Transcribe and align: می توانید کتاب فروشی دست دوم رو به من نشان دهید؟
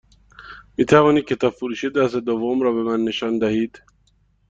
می 0.77 0.85
توانید 0.85 1.25
کتاب 1.25 1.53
فروشی 1.53 1.89
دست 1.89 2.15
دوم 2.15 2.61
رو 2.61 2.73
به 2.75 2.83
من 2.83 3.03
نشان 3.03 3.39
دهید؟ 3.39 3.83